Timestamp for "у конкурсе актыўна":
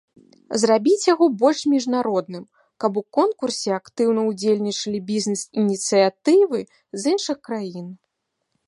3.03-4.21